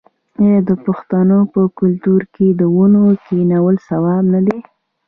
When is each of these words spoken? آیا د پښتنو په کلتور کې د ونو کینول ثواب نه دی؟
آیا 0.43 0.59
د 0.69 0.71
پښتنو 0.85 1.39
په 1.53 1.61
کلتور 1.79 2.21
کې 2.33 2.47
د 2.59 2.61
ونو 2.75 3.03
کینول 3.25 3.75
ثواب 3.89 4.23
نه 4.33 4.39
دی؟ 4.45 4.57